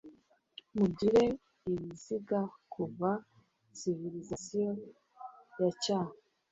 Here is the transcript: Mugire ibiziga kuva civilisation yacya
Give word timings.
Mugire 0.77 1.23
ibiziga 1.71 2.39
kuva 2.73 3.09
civilisation 3.79 4.75
yacya 5.59 5.99